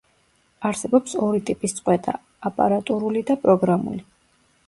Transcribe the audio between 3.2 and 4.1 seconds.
და პროგრამული.